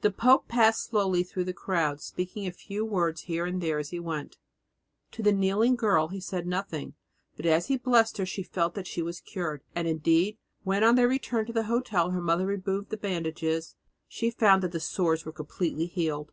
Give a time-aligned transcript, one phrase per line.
[0.00, 3.90] The pope passed slowly through the crowd, speaking a few words here and there as
[3.90, 4.38] he went.
[5.10, 6.94] To the kneeling girl he said nothing,
[7.36, 10.94] but as he blessed her she felt that she was cured; and indeed, when on
[10.94, 13.76] their return to the hotel her mother removed the bandages
[14.06, 16.32] she found that the sores were completely healed.